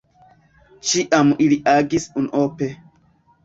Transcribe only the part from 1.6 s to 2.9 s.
agis unuope.